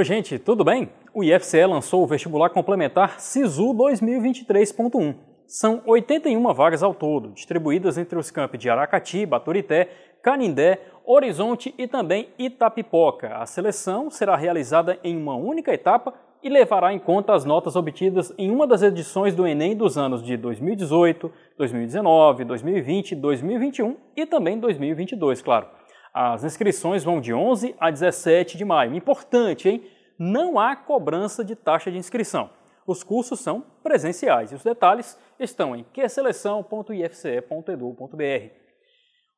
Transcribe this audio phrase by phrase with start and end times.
[0.00, 0.88] Oi, gente, tudo bem?
[1.12, 5.14] O IFCE lançou o vestibular complementar SISU 2023.1.
[5.46, 9.90] São 81 vagas ao todo, distribuídas entre os campi de Aracati, Baturité,
[10.22, 13.36] Canindé, Horizonte e também Itapipoca.
[13.36, 18.32] A seleção será realizada em uma única etapa e levará em conta as notas obtidas
[18.38, 24.58] em uma das edições do Enem dos anos de 2018, 2019, 2020, 2021 e também
[24.58, 25.66] 2022, claro.
[26.12, 28.92] As inscrições vão de 11 a 17 de maio.
[28.94, 29.84] Importante, hein?
[30.18, 32.50] Não há cobrança de taxa de inscrição.
[32.86, 38.60] Os cursos são presenciais e os detalhes estão em qseleção.ifce.edu.br.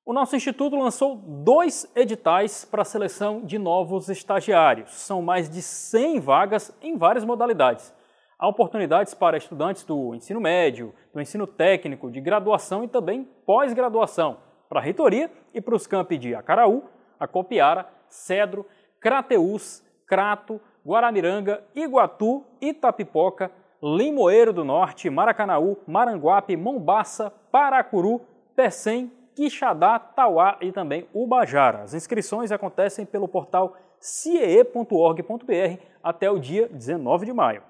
[0.05, 4.91] O nosso instituto lançou dois editais para a seleção de novos estagiários.
[4.93, 7.95] São mais de 100 vagas em várias modalidades.
[8.39, 14.39] Há oportunidades para estudantes do ensino médio, do ensino técnico, de graduação e também pós-graduação
[14.73, 16.85] para a reitoria e para os campi de Acaraú,
[17.21, 18.65] Acopiara, Cedro,
[18.98, 23.51] Crateús, Crato, Guaramiranga, Iguatu, Itapipoca,
[23.83, 28.23] Limoeiro do Norte, Maracanaú, Maranguape, Mombaça, Paracuru,
[28.56, 31.83] Pecém, Quixadá, Tauá e também Ubajara.
[31.83, 37.62] As inscrições acontecem pelo portal ciee.org.br até o dia 19 de maio.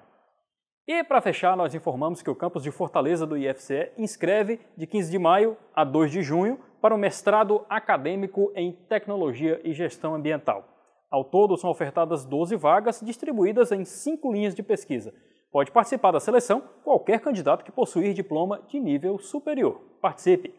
[0.86, 5.10] E para fechar, nós informamos que o campus de Fortaleza do IFCE inscreve de 15
[5.10, 10.64] de maio a 2 de junho para o mestrado acadêmico em Tecnologia e Gestão Ambiental.
[11.08, 15.14] Ao todo, são ofertadas 12 vagas, distribuídas em cinco linhas de pesquisa.
[15.52, 19.80] Pode participar da seleção qualquer candidato que possuir diploma de nível superior.
[20.00, 20.52] Participe!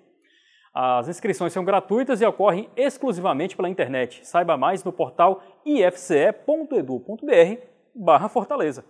[0.73, 4.25] As inscrições são gratuitas e ocorrem exclusivamente pela internet.
[4.25, 6.29] Saiba mais no portal ifce.edu.br
[8.29, 8.85] Fortaleza.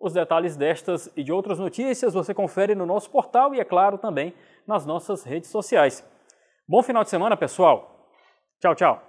[0.00, 3.96] Os detalhes destas e de outras notícias você confere no nosso portal e, é claro,
[3.96, 4.34] também
[4.66, 6.06] nas nossas redes sociais.
[6.68, 8.06] Bom final de semana, pessoal.
[8.60, 9.07] Tchau, tchau.